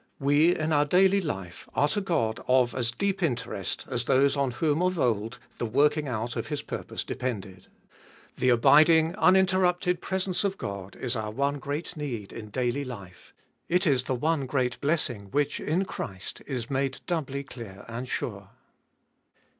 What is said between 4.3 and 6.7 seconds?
on whom of old the working out of His